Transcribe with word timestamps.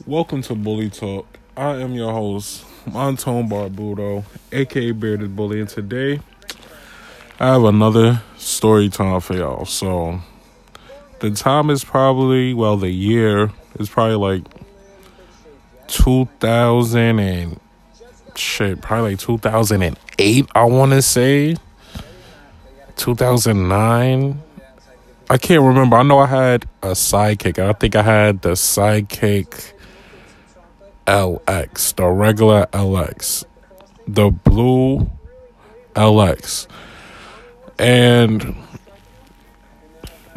Welcome 0.00 0.42
to 0.42 0.56
Bully 0.56 0.90
Talk. 0.90 1.26
I 1.56 1.76
am 1.76 1.92
your 1.92 2.12
host, 2.12 2.64
Montone 2.86 3.48
Barbudo, 3.48 4.24
aka 4.50 4.90
Bearded 4.90 5.36
Bully, 5.36 5.60
and 5.60 5.68
today 5.68 6.18
I 7.38 7.52
have 7.52 7.62
another 7.62 8.20
story 8.36 8.88
time 8.88 9.20
for 9.20 9.34
y'all. 9.34 9.64
So 9.64 10.18
the 11.20 11.30
time 11.30 11.70
is 11.70 11.84
probably 11.84 12.52
well, 12.52 12.76
the 12.76 12.90
year 12.90 13.52
is 13.78 13.88
probably 13.88 14.16
like 14.16 14.42
2000 15.86 17.20
and 17.20 17.60
shit, 18.34 18.80
probably 18.80 19.12
like 19.12 19.20
2008. 19.20 20.48
I 20.52 20.64
want 20.64 20.92
to 20.92 21.02
say 21.02 21.54
2009. 22.96 24.42
I 25.30 25.38
can't 25.38 25.62
remember. 25.62 25.96
I 25.96 26.02
know 26.02 26.18
I 26.18 26.26
had 26.26 26.64
a 26.82 26.88
sidekick. 26.88 27.60
I 27.60 27.72
think 27.74 27.94
I 27.94 28.02
had 28.02 28.42
the 28.42 28.50
sidekick 28.50 29.72
LX, 31.06 31.96
the 31.96 32.06
regular 32.06 32.66
LX, 32.72 33.44
the 34.06 34.30
blue 34.30 35.10
LX. 35.94 36.66
And 37.78 38.54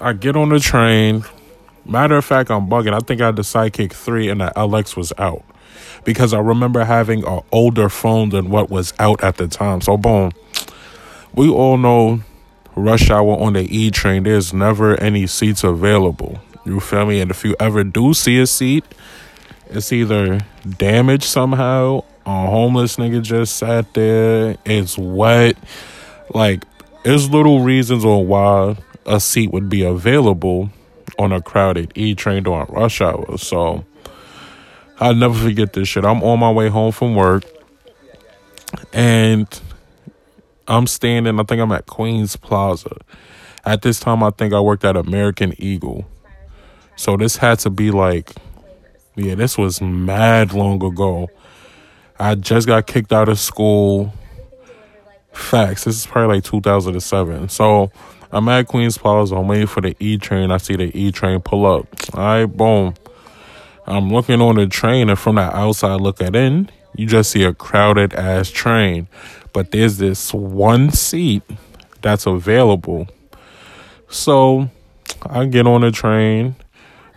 I 0.00 0.12
get 0.12 0.36
on 0.36 0.50
the 0.50 0.60
train. 0.60 1.24
Matter 1.84 2.16
of 2.16 2.24
fact, 2.24 2.50
I'm 2.50 2.68
bugging. 2.68 2.92
I 2.92 3.00
think 3.00 3.20
I 3.20 3.26
had 3.26 3.36
the 3.36 3.42
Sidekick 3.42 3.92
3 3.92 4.28
and 4.28 4.40
the 4.40 4.52
LX 4.56 4.96
was 4.96 5.12
out. 5.18 5.42
Because 6.04 6.32
I 6.32 6.38
remember 6.38 6.84
having 6.84 7.24
an 7.24 7.40
older 7.52 7.88
phone 7.88 8.30
than 8.30 8.50
what 8.50 8.70
was 8.70 8.92
out 8.98 9.22
at 9.22 9.36
the 9.36 9.48
time. 9.48 9.80
So, 9.80 9.96
boom. 9.96 10.32
We 11.34 11.48
all 11.48 11.76
know 11.76 12.22
rush 12.76 13.10
hour 13.10 13.38
on 13.38 13.54
the 13.54 13.76
E 13.76 13.90
train, 13.90 14.24
there's 14.24 14.52
never 14.52 14.98
any 15.00 15.26
seats 15.26 15.64
available. 15.64 16.38
You 16.64 16.80
feel 16.80 17.06
me? 17.06 17.20
And 17.20 17.30
if 17.30 17.44
you 17.44 17.54
ever 17.58 17.84
do 17.84 18.14
see 18.14 18.38
a 18.40 18.46
seat, 18.46 18.84
it's 19.70 19.92
either 19.92 20.40
damaged 20.78 21.24
somehow, 21.24 22.04
a 22.26 22.46
homeless 22.46 22.96
nigga 22.96 23.22
just 23.22 23.56
sat 23.56 23.92
there, 23.94 24.56
it's 24.64 24.98
wet. 24.98 25.56
Like, 26.34 26.64
there's 27.02 27.30
little 27.30 27.60
reasons 27.60 28.04
on 28.04 28.26
why 28.28 28.76
a 29.06 29.20
seat 29.20 29.52
would 29.52 29.68
be 29.68 29.82
available 29.82 30.70
on 31.18 31.32
a 31.32 31.40
crowded 31.40 31.92
E 31.94 32.14
train 32.14 32.42
during 32.42 32.66
rush 32.66 33.00
hour. 33.00 33.38
So, 33.38 33.84
I'll 34.98 35.14
never 35.14 35.34
forget 35.34 35.72
this 35.72 35.88
shit. 35.88 36.04
I'm 36.04 36.22
on 36.22 36.38
my 36.38 36.50
way 36.50 36.68
home 36.68 36.92
from 36.92 37.14
work, 37.14 37.44
and 38.92 39.46
I'm 40.68 40.86
standing, 40.86 41.40
I 41.40 41.42
think 41.44 41.60
I'm 41.60 41.72
at 41.72 41.86
Queens 41.86 42.36
Plaza. 42.36 42.96
At 43.64 43.82
this 43.82 43.98
time, 43.98 44.22
I 44.22 44.30
think 44.30 44.52
I 44.52 44.60
worked 44.60 44.84
at 44.84 44.96
American 44.96 45.54
Eagle. 45.58 46.06
So 46.96 47.16
this 47.16 47.36
had 47.36 47.58
to 47.60 47.70
be 47.70 47.90
like, 47.90 48.32
yeah, 49.16 49.34
this 49.34 49.58
was 49.58 49.80
mad 49.80 50.52
long 50.52 50.82
ago. 50.82 51.28
I 52.18 52.34
just 52.34 52.66
got 52.66 52.86
kicked 52.86 53.12
out 53.12 53.28
of 53.28 53.38
school. 53.38 54.12
Facts. 55.32 55.84
This 55.84 55.96
is 55.96 56.06
probably 56.06 56.36
like 56.36 56.44
2007. 56.44 57.48
So 57.48 57.90
I'm 58.30 58.48
at 58.48 58.66
Queens 58.66 58.98
Plaza. 58.98 59.36
I'm 59.36 59.48
waiting 59.48 59.66
for 59.66 59.80
the 59.80 59.96
E 59.98 60.18
train. 60.18 60.50
I 60.50 60.58
see 60.58 60.76
the 60.76 60.96
E 60.96 61.12
train 61.12 61.40
pull 61.40 61.66
up. 61.66 61.86
All 62.14 62.20
right, 62.20 62.46
boom. 62.46 62.94
I'm 63.86 64.10
looking 64.10 64.40
on 64.40 64.56
the 64.56 64.66
train, 64.66 65.08
and 65.08 65.18
from 65.18 65.36
the 65.36 65.56
outside 65.56 66.00
looking 66.00 66.34
in, 66.34 66.70
you 66.94 67.06
just 67.06 67.30
see 67.30 67.42
a 67.44 67.54
crowded 67.54 68.14
ass 68.14 68.50
train. 68.50 69.08
But 69.52 69.72
there's 69.72 69.98
this 69.98 70.32
one 70.32 70.90
seat 70.92 71.42
that's 72.02 72.26
available. 72.26 73.08
So 74.08 74.68
I 75.22 75.46
get 75.46 75.66
on 75.66 75.80
the 75.80 75.90
train. 75.90 76.54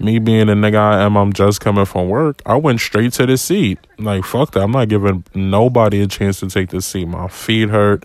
Me 0.00 0.18
being 0.18 0.46
the 0.46 0.54
nigga 0.54 0.76
I 0.76 1.02
am, 1.02 1.16
I'm 1.16 1.32
just 1.32 1.60
coming 1.60 1.84
from 1.84 2.08
work. 2.08 2.40
I 2.46 2.56
went 2.56 2.80
straight 2.80 3.12
to 3.14 3.26
the 3.26 3.36
seat. 3.36 3.78
Like, 3.98 4.24
fuck 4.24 4.52
that. 4.52 4.62
I'm 4.62 4.72
not 4.72 4.88
giving 4.88 5.24
nobody 5.34 6.00
a 6.00 6.06
chance 6.06 6.40
to 6.40 6.48
take 6.48 6.70
the 6.70 6.80
seat. 6.80 7.06
My 7.06 7.28
feet 7.28 7.68
hurt. 7.68 8.04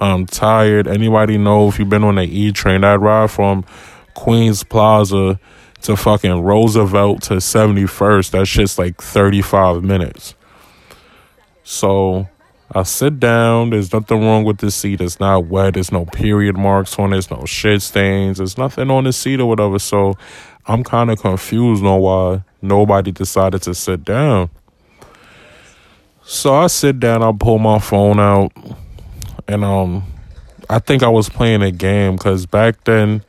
I'm 0.00 0.26
tired. 0.26 0.86
Anybody 0.86 1.38
know 1.38 1.68
if 1.68 1.78
you've 1.78 1.88
been 1.88 2.04
on 2.04 2.16
the 2.16 2.24
E 2.24 2.52
train, 2.52 2.82
that 2.82 3.00
ride 3.00 3.30
from 3.30 3.64
Queens 4.14 4.64
Plaza 4.64 5.40
to 5.82 5.96
fucking 5.96 6.42
Roosevelt 6.42 7.22
to 7.22 7.34
71st, 7.34 8.30
that 8.32 8.46
shit's 8.46 8.78
like 8.78 9.00
35 9.00 9.82
minutes. 9.82 10.34
So 11.64 12.28
I 12.72 12.84
sit 12.84 13.18
down. 13.18 13.70
There's 13.70 13.92
nothing 13.92 14.20
wrong 14.20 14.44
with 14.44 14.58
this 14.58 14.76
seat. 14.76 15.00
It's 15.00 15.18
not 15.18 15.46
wet. 15.46 15.74
There's 15.74 15.90
no 15.90 16.04
period 16.04 16.56
marks 16.56 16.96
on 17.00 17.06
it. 17.06 17.16
There's 17.16 17.30
no 17.30 17.44
shit 17.44 17.82
stains. 17.82 18.38
There's 18.38 18.56
nothing 18.56 18.90
on 18.92 19.04
the 19.04 19.12
seat 19.12 19.40
or 19.40 19.46
whatever. 19.46 19.80
So 19.80 20.16
I'm 20.66 20.84
kind 20.84 21.10
of 21.10 21.18
confused 21.18 21.84
on 21.84 22.00
why 22.00 22.44
nobody 22.62 23.10
decided 23.10 23.62
to 23.62 23.74
sit 23.74 24.04
down. 24.04 24.50
So 26.22 26.54
I 26.54 26.68
sit 26.68 27.00
down. 27.00 27.24
I 27.24 27.32
pull 27.32 27.58
my 27.58 27.80
phone 27.80 28.20
out, 28.20 28.52
and 29.48 29.64
um, 29.64 30.04
I 30.68 30.78
think 30.78 31.02
I 31.02 31.08
was 31.08 31.28
playing 31.28 31.62
a 31.62 31.72
game 31.72 32.14
because 32.14 32.46
back 32.46 32.84
then, 32.84 33.24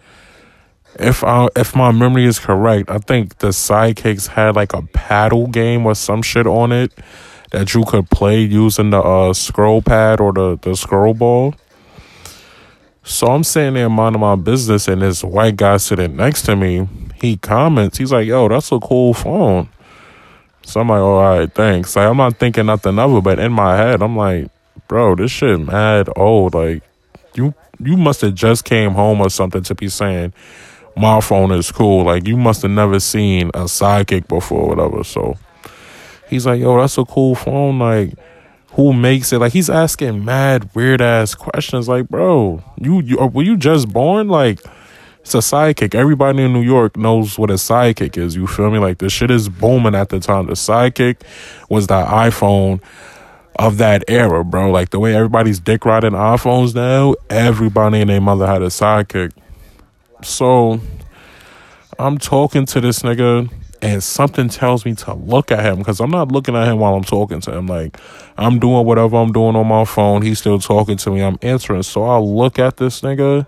if 0.99 1.23
I 1.23 1.47
if 1.55 1.75
my 1.75 1.91
memory 1.91 2.25
is 2.25 2.37
correct, 2.37 2.91
I 2.91 2.99
think 2.99 3.39
the 3.39 3.47
sidekicks 3.47 4.27
had 4.27 4.55
like 4.55 4.73
a 4.73 4.83
paddle 4.83 5.47
game 5.47 5.87
or 5.87 5.95
some 5.95 6.21
shit 6.21 6.45
on 6.45 6.71
it 6.71 6.93
that 7.51 7.73
you 7.73 7.83
could 7.85 8.09
play 8.09 8.41
using 8.41 8.89
the 8.89 8.99
uh, 8.99 9.33
scroll 9.33 9.81
pad 9.81 10.19
or 10.19 10.33
the, 10.33 10.57
the 10.61 10.75
scroll 10.75 11.13
ball. 11.13 11.53
So 13.03 13.27
I'm 13.27 13.43
sitting 13.43 13.73
there 13.75 13.89
minding 13.89 14.21
my 14.21 14.35
business, 14.35 14.87
and 14.87 15.01
this 15.01 15.23
white 15.23 15.57
guy 15.57 15.77
sitting 15.77 16.15
next 16.15 16.43
to 16.43 16.55
me, 16.55 16.87
he 17.15 17.37
comments, 17.37 17.97
he's 17.97 18.11
like, 18.11 18.27
"Yo, 18.27 18.47
that's 18.47 18.71
a 18.71 18.79
cool 18.79 19.13
phone." 19.13 19.69
So 20.63 20.81
I'm 20.81 20.89
like, 20.89 21.01
"All 21.01 21.21
right, 21.21 21.53
thanks." 21.53 21.95
Like 21.95 22.07
I'm 22.07 22.17
not 22.17 22.37
thinking 22.37 22.67
nothing 22.67 22.99
of 22.99 23.15
it, 23.15 23.23
but 23.23 23.39
in 23.39 23.51
my 23.51 23.75
head, 23.75 24.01
I'm 24.01 24.15
like, 24.15 24.49
"Bro, 24.87 25.15
this 25.15 25.31
shit 25.31 25.59
mad 25.59 26.09
old. 26.15 26.53
Like 26.53 26.83
you 27.33 27.53
you 27.79 27.97
must 27.97 28.21
have 28.21 28.35
just 28.35 28.65
came 28.65 28.91
home 28.91 29.19
or 29.19 29.29
something 29.29 29.63
to 29.63 29.75
be 29.75 29.89
saying." 29.89 30.33
My 30.95 31.21
phone 31.21 31.51
is 31.53 31.71
cool. 31.71 32.03
Like 32.03 32.27
you 32.27 32.35
must 32.35 32.63
have 32.63 32.71
never 32.71 32.99
seen 32.99 33.47
a 33.49 33.63
sidekick 33.63 34.27
before, 34.27 34.67
whatever. 34.67 35.05
So 35.05 35.37
He's 36.31 36.45
like, 36.45 36.61
yo, 36.61 36.79
that's 36.79 36.97
a 36.97 37.03
cool 37.03 37.35
phone. 37.35 37.77
Like, 37.77 38.13
who 38.71 38.93
makes 38.93 39.33
it? 39.33 39.39
Like, 39.39 39.51
he's 39.51 39.69
asking 39.69 40.23
mad 40.23 40.69
weird 40.73 41.01
ass 41.01 41.35
questions. 41.35 41.89
Like, 41.89 42.07
bro, 42.07 42.63
you, 42.77 43.01
you 43.01 43.17
were 43.17 43.43
you 43.43 43.57
just 43.57 43.89
born? 43.89 44.29
Like, 44.29 44.61
it's 45.19 45.35
a 45.35 45.39
sidekick. 45.39 45.93
Everybody 45.93 46.43
in 46.43 46.53
New 46.53 46.61
York 46.61 46.95
knows 46.95 47.37
what 47.37 47.51
a 47.51 47.55
sidekick 47.55 48.17
is. 48.17 48.37
You 48.37 48.47
feel 48.47 48.71
me? 48.71 48.79
Like, 48.79 48.99
the 48.99 49.09
shit 49.09 49.29
is 49.29 49.49
booming 49.49 49.93
at 49.93 50.07
the 50.07 50.21
time. 50.21 50.47
The 50.47 50.53
sidekick 50.53 51.17
was 51.69 51.87
the 51.87 52.01
iPhone 52.01 52.81
of 53.59 53.77
that 53.79 54.05
era, 54.07 54.45
bro. 54.45 54.71
Like, 54.71 54.91
the 54.91 54.99
way 54.99 55.13
everybody's 55.13 55.59
dick 55.59 55.83
riding 55.83 56.11
iPhones 56.11 56.73
now, 56.73 57.15
everybody 57.29 57.99
and 57.99 58.09
their 58.09 58.21
mother 58.21 58.47
had 58.47 58.61
a 58.61 58.67
sidekick. 58.67 59.33
So, 60.23 60.79
I'm 61.99 62.17
talking 62.17 62.65
to 62.67 62.79
this 62.79 63.01
nigga 63.01 63.51
and 63.81 64.03
something 64.03 64.47
tells 64.47 64.85
me 64.85 64.93
to 64.95 65.13
look 65.13 65.51
at 65.51 65.65
him 65.65 65.79
because 65.79 65.99
I'm 65.99 66.11
not 66.11 66.31
looking 66.31 66.55
at 66.55 66.67
him 66.67 66.79
while 66.79 66.95
I'm 66.95 67.03
talking 67.03 67.41
to 67.41 67.57
him. 67.57 67.67
Like 67.67 67.97
I'm 68.37 68.59
doing 68.59 68.85
whatever 68.85 69.17
I'm 69.17 69.31
doing 69.31 69.55
on 69.55 69.67
my 69.67 69.85
phone. 69.85 70.21
He's 70.21 70.39
still 70.39 70.59
talking 70.59 70.97
to 70.97 71.11
me. 71.11 71.21
I'm 71.21 71.39
answering. 71.41 71.83
So 71.83 72.03
I 72.03 72.19
look 72.19 72.59
at 72.59 72.77
this 72.77 73.01
nigga. 73.01 73.47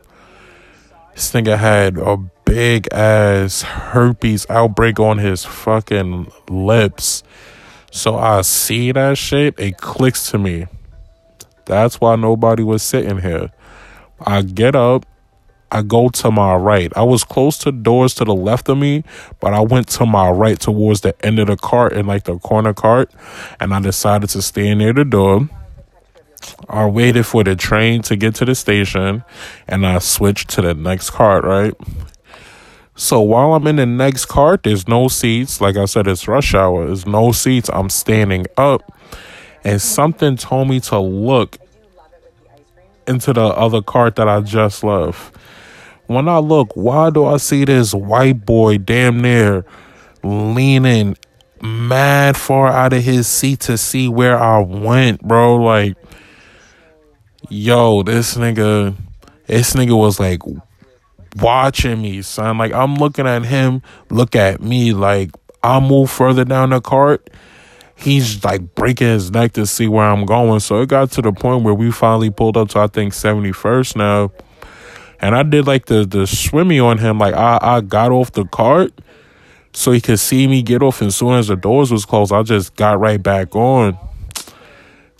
This 1.14 1.32
nigga 1.32 1.58
had 1.58 1.98
a 1.98 2.18
big 2.46 2.88
ass 2.92 3.62
herpes 3.62 4.48
outbreak 4.50 5.00
on 5.00 5.20
his 5.20 5.46
fucking 5.46 6.32
lips. 6.50 7.24
So 7.92 8.18
I 8.18 8.42
see 8.42 8.92
that 8.92 9.20
shit. 9.20 9.60
It 9.60 9.78
clicks 9.78 10.32
to 10.32 10.40
me. 10.40 10.66
That's 11.66 12.02
why 12.02 12.16
nobody 12.16 12.64
was 12.64 12.82
sitting 12.82 13.20
here. 13.20 13.52
I 14.20 14.42
get 14.42 14.76
up. 14.76 15.06
I 15.74 15.82
go 15.82 16.08
to 16.08 16.30
my 16.30 16.54
right. 16.54 16.94
I 16.96 17.02
was 17.02 17.24
close 17.24 17.58
to 17.60 17.72
doors 17.72 18.14
to 18.16 18.26
the 18.26 18.36
left 18.36 18.70
of 18.70 18.78
me, 18.78 19.04
but 19.40 19.56
I 19.56 19.62
went 19.62 19.88
to 19.90 20.06
my 20.06 20.30
right 20.30 20.60
towards 20.60 21.02
the 21.02 21.16
end 21.26 21.40
of 21.40 21.48
the 21.48 21.58
cart 21.58 21.94
in 21.94 22.06
like 22.06 22.26
the 22.26 22.38
corner 22.38 22.76
cart, 22.76 23.12
and 23.60 23.74
I 23.74 23.82
decided 23.82 24.30
to 24.30 24.44
stay 24.44 24.76
near 24.76 24.94
the 24.94 25.04
door. 25.04 25.50
I 26.70 26.86
waited 26.86 27.26
for 27.26 27.44
the 27.44 27.56
train 27.56 28.04
to 28.04 28.16
get 28.16 28.36
to 28.36 28.46
the 28.46 28.54
station, 28.54 29.24
and 29.68 29.88
I 29.88 29.98
switched 29.98 30.52
to 30.52 30.62
the 30.62 30.76
next 30.76 31.10
cart, 31.10 31.44
right? 31.44 31.74
So 32.96 33.22
while 33.22 33.56
I'm 33.56 33.66
in 33.66 33.78
the 33.78 33.88
next 33.88 34.26
cart, 34.26 34.62
there's 34.62 34.88
no 34.88 35.08
seats. 35.08 35.60
Like 35.60 35.76
I 35.76 35.86
said, 35.86 36.06
it's 36.06 36.28
rush 36.28 36.54
hour. 36.54 36.86
There's 36.86 37.08
no 37.08 37.32
seats. 37.32 37.72
I'm 37.74 37.90
standing 37.90 38.46
up, 38.58 38.96
and 39.64 39.82
something 39.82 40.38
told 40.38 40.70
me 40.70 40.80
to 40.82 41.00
look 41.00 41.58
into 43.08 43.34
the 43.34 43.46
other 43.46 43.82
cart 43.82 44.18
that 44.18 44.30
I 44.30 44.42
just 44.42 44.84
left 44.84 45.36
when 46.08 46.28
I 46.28 46.40
look, 46.40 46.74
why 46.76 47.10
do 47.10 47.26
I 47.26 47.38
see 47.38 47.66
this 47.66 47.94
white 47.94 48.46
boy 48.46 48.78
damn 48.78 49.22
near 49.22 49.66
leaning 50.24 51.18
mad 51.62 52.38
far 52.38 52.68
out 52.68 52.94
of 52.94 53.04
his 53.04 53.28
seat 53.28 53.62
to 53.62 53.78
see 53.78 54.08
where 54.08 54.38
I 54.38 54.60
went, 54.60 55.22
bro? 55.22 55.56
Like, 55.56 55.96
yo, 57.50 58.04
this 58.04 58.36
nigga, 58.36 58.96
this 59.48 59.74
nigga 59.74 59.98
was 59.98 60.20
like 60.20 60.42
watching 61.38 62.02
me, 62.02 62.22
son. 62.22 62.58
Like, 62.58 62.74
I'm 62.74 62.96
looking 62.96 63.28
at 63.28 63.46
him, 63.46 63.82
look 64.10 64.36
at 64.36 64.62
me, 64.62 64.94
like, 64.94 65.32
I 65.64 65.80
move 65.80 66.12
further 66.12 66.44
down 66.44 66.72
the 66.72 66.82
cart, 66.82 67.30
he's 67.96 68.44
like 68.44 68.76
breaking 68.76 69.08
his 69.08 69.32
neck 69.32 69.54
to 69.54 69.66
see 69.66 69.88
where 69.88 70.06
I'm 70.06 70.26
going. 70.26 70.60
So 70.60 70.82
it 70.82 70.90
got 70.90 71.12
to 71.12 71.22
the 71.22 71.32
point 71.32 71.64
where 71.64 71.74
we 71.74 71.92
finally 71.92 72.30
pulled 72.30 72.58
up 72.58 72.70
to 72.70 72.80
I 72.80 72.88
think 72.88 73.14
71st 73.14 73.96
now. 73.96 74.32
And 75.24 75.38
I 75.38 75.44
did 75.44 75.66
like 75.66 75.86
the 75.86 76.06
the 76.06 76.28
swimmy 76.28 76.82
on 76.82 76.98
him. 76.98 77.18
Like 77.18 77.34
I, 77.34 77.58
I 77.62 77.80
got 77.80 78.12
off 78.12 78.34
the 78.34 78.44
cart 78.44 78.92
so 79.72 79.94
he 79.94 80.02
could 80.02 80.20
see 80.20 80.48
me 80.48 80.62
get 80.62 80.84
off. 80.84 81.02
And 81.02 81.14
soon 81.14 81.36
as 81.36 81.48
the 81.48 81.56
doors 81.56 81.94
was 81.94 82.04
closed, 82.04 82.34
I 82.34 82.44
just 82.44 82.76
got 82.76 83.00
right 83.00 83.24
back 83.24 83.56
on. 83.56 83.98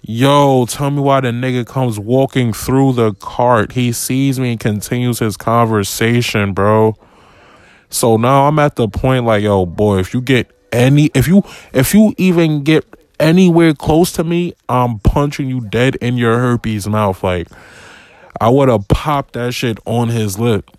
Yo, 0.02 0.66
tell 0.66 0.92
me 0.92 1.00
why 1.00 1.22
the 1.22 1.30
nigga 1.30 1.66
comes 1.66 1.98
walking 1.98 2.52
through 2.52 2.92
the 2.92 3.14
cart. 3.14 3.72
He 3.72 3.94
sees 3.94 4.42
me 4.42 4.52
and 4.52 4.60
continues 4.60 5.20
his 5.20 5.38
conversation, 5.38 6.52
bro. 6.52 6.98
So 7.90 8.18
now 8.18 8.50
I'm 8.50 8.60
at 8.60 8.76
the 8.76 8.90
point 8.90 9.24
like, 9.24 9.44
yo, 9.44 9.66
boy, 9.66 10.00
if 10.00 10.14
you 10.14 10.20
get 10.20 10.52
any 10.74 11.12
if 11.14 11.30
you 11.30 11.44
if 11.72 11.94
you 11.94 12.14
even 12.18 12.66
get 12.66 12.84
anywhere 13.22 13.74
close 13.74 14.12
to 14.14 14.26
me, 14.26 14.54
I'm 14.68 15.00
punching 15.00 15.48
you 15.48 15.62
dead 15.62 15.96
in 15.96 16.18
your 16.18 16.38
herpes 16.40 16.90
mouth. 16.90 17.24
Like 17.24 17.48
I 18.40 18.50
would 18.50 18.70
have 18.70 18.88
popped 18.88 19.34
that 19.34 19.54
shit 19.54 19.80
on 19.86 20.10
his 20.10 20.40
lip. 20.40 20.70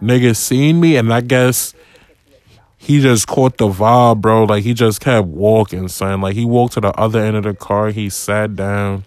Nigga 0.00 0.36
seen 0.36 0.80
me 0.80 0.96
and 0.96 1.12
I 1.12 1.20
guess 1.22 1.74
he 2.76 3.00
just 3.00 3.26
caught 3.26 3.56
the 3.58 3.68
vibe, 3.68 4.20
bro. 4.20 4.44
Like 4.44 4.62
he 4.62 4.74
just 4.74 5.00
kept 5.00 5.26
walking, 5.26 5.88
son. 5.88 6.20
Like 6.20 6.34
he 6.34 6.44
walked 6.44 6.74
to 6.74 6.80
the 6.80 6.92
other 6.92 7.20
end 7.20 7.36
of 7.36 7.44
the 7.44 7.54
car, 7.54 7.90
he 7.90 8.08
sat 8.10 8.54
down. 8.54 9.04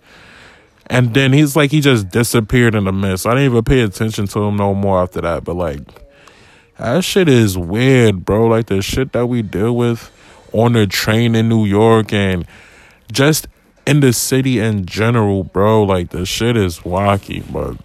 And 0.87 1.13
then 1.13 1.33
he's 1.33 1.55
like 1.55 1.71
he 1.71 1.81
just 1.81 2.09
disappeared 2.09 2.73
in 2.73 2.85
the 2.85 2.91
mist. 2.91 3.27
I 3.27 3.31
didn't 3.31 3.51
even 3.51 3.63
pay 3.63 3.81
attention 3.81 4.27
to 4.27 4.39
him 4.39 4.57
no 4.57 4.73
more 4.73 5.01
after 5.01 5.21
that. 5.21 5.43
But 5.43 5.55
like 5.55 5.79
that 6.77 7.03
shit 7.03 7.29
is 7.29 7.57
weird, 7.57 8.25
bro. 8.25 8.47
Like 8.47 8.65
the 8.65 8.81
shit 8.81 9.11
that 9.11 9.27
we 9.27 9.43
deal 9.43 9.75
with 9.75 10.11
on 10.51 10.73
the 10.73 10.87
train 10.87 11.35
in 11.35 11.47
New 11.47 11.65
York 11.65 12.11
and 12.11 12.45
just 13.11 13.47
in 13.89 14.01
the 14.01 14.13
city 14.13 14.59
in 14.59 14.85
general, 14.85 15.43
bro. 15.43 15.83
Like 15.83 16.09
the 16.09 16.25
shit 16.25 16.55
is 16.55 16.79
wacky, 16.79 17.43
but 17.51 17.75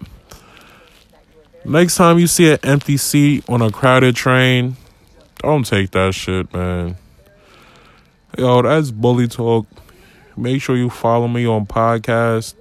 next 1.65 1.95
time 1.95 2.19
you 2.19 2.27
see 2.27 2.51
an 2.51 2.59
empty 2.63 2.97
seat 2.97 3.43
on 3.49 3.63
a 3.63 3.71
crowded 3.71 4.15
train, 4.15 4.77
don't 5.39 5.65
take 5.65 5.91
that 5.91 6.13
shit, 6.13 6.53
man. 6.53 6.95
Yo, 8.37 8.61
that's 8.61 8.91
bully 8.91 9.27
talk. 9.27 9.65
Make 10.37 10.61
sure 10.61 10.77
you 10.77 10.89
follow 10.89 11.27
me 11.27 11.47
on 11.47 11.65
podcast. 11.65 12.53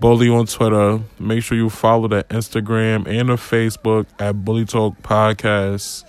Bully 0.00 0.28
on 0.28 0.46
Twitter. 0.46 1.00
Make 1.18 1.42
sure 1.42 1.58
you 1.58 1.68
follow 1.68 2.08
the 2.08 2.24
Instagram 2.24 3.06
and 3.06 3.28
the 3.28 3.34
Facebook 3.34 4.06
at 4.18 4.44
Bully 4.44 4.64
Talk 4.64 5.00
Podcast. 5.02 6.04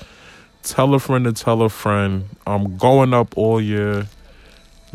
Tell 0.62 0.94
a 0.94 1.00
friend 1.00 1.26
to 1.26 1.32
tell 1.32 1.62
a 1.62 1.70
friend. 1.70 2.26
I'm 2.46 2.78
going 2.78 3.14
up 3.14 3.38
all 3.38 3.62
year. 3.62 4.08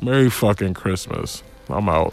Merry 0.03 0.31
fucking 0.31 0.75
Christmas. 0.75 1.45
I'm 1.69 1.89
out. 1.89 2.13